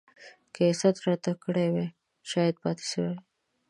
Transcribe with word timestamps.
که 0.53 0.61
يې 0.67 0.73
ست 0.81 0.97
راته 1.05 1.31
کړی 1.43 1.67
وای 1.73 1.87
شايد 2.29 2.55
پاته 2.61 2.83
سوی 2.91 3.07
وای. 3.11 3.19